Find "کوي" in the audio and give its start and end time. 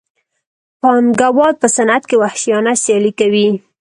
3.19-3.47